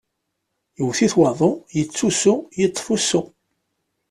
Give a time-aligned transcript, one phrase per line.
[0.77, 3.21] Yewwet-it waḍu, yettusu, yeṭṭef ussu.